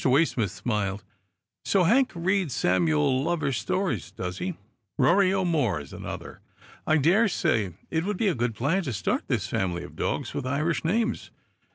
Waysmith 0.03 0.49
smiled." 0.49 1.03
So 1.71 1.83
Hank 1.83 2.11
reads 2.15 2.55
Samuel 2.55 3.23
Lover's 3.23 3.57
stories, 3.57 4.09
does 4.09 4.39
he?' 4.39 4.55
Rory 4.97 5.31
O'More' 5.31 5.79
is 5.79 5.93
an 5.93 6.07
other. 6.07 6.41
I 6.87 6.97
daresay 6.97 7.75
it 7.91 8.03
would 8.03 8.17
be 8.17 8.27
a 8.27 8.33
good 8.33 8.55
plan 8.55 8.81
to 8.85 8.93
start 8.93 9.27
this 9.27 9.45
family 9.45 9.83
of 9.83 9.95
dogs 9.95 10.33
with 10.33 10.47
Irish 10.47 10.83
names. 10.83 11.29